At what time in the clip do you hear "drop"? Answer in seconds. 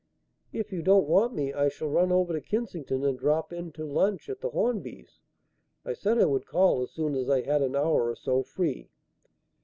3.19-3.53